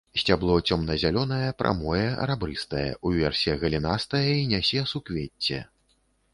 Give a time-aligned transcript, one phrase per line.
[0.19, 5.65] Сцябло цёмна-зялёнае, прамое, рабрыстае, уверсе галінастае і нясе суквецце.